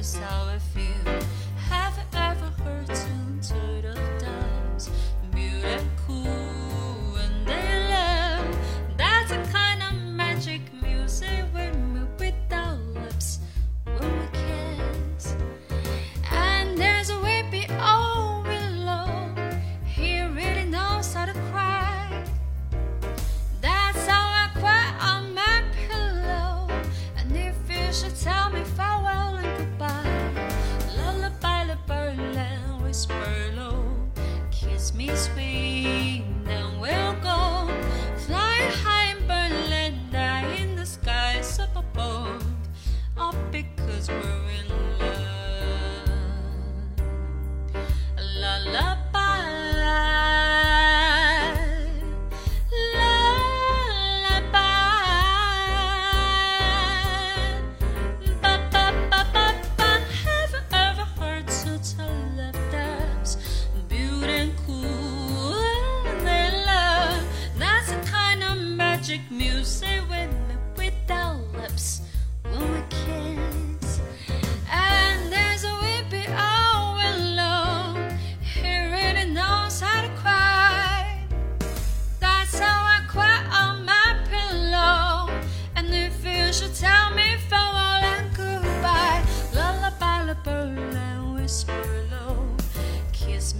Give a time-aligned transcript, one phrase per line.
[0.00, 0.99] Press, how I feel.
[34.80, 34.96] Low,
[35.36, 36.99] me then we'll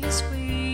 [0.00, 0.65] me sweet.